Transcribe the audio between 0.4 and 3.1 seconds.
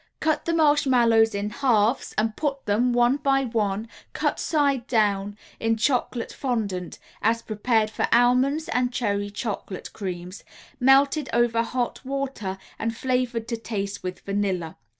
the marshmallows in halves, and put them,